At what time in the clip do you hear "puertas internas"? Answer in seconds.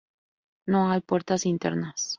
1.01-2.09